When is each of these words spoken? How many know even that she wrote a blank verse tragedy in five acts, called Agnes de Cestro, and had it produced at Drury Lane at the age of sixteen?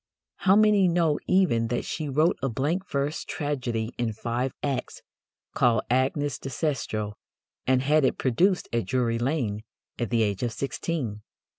How 0.37 0.55
many 0.55 0.87
know 0.87 1.19
even 1.27 1.67
that 1.67 1.85
she 1.85 2.09
wrote 2.09 2.35
a 2.41 2.49
blank 2.49 2.89
verse 2.89 3.23
tragedy 3.23 3.93
in 3.99 4.13
five 4.13 4.51
acts, 4.63 5.03
called 5.53 5.83
Agnes 5.91 6.39
de 6.39 6.49
Cestro, 6.49 7.13
and 7.67 7.83
had 7.83 8.03
it 8.03 8.17
produced 8.17 8.67
at 8.73 8.85
Drury 8.87 9.19
Lane 9.19 9.61
at 9.99 10.09
the 10.09 10.23
age 10.23 10.41
of 10.41 10.53
sixteen? 10.53 11.21